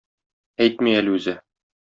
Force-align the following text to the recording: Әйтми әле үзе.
Әйтми 0.65 0.97
әле 1.03 1.15
үзе. 1.19 1.37